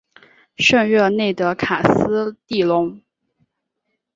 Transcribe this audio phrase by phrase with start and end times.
[0.57, 2.99] 圣热内德卡斯蒂隆。